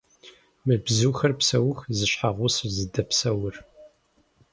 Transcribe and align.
Мы 0.65 0.73
бзухэр 0.83 1.33
псэуху 1.39 1.85
зы 1.97 2.05
щхьэгъусэщ 2.11 2.71
зыдэпсэур. 2.75 3.55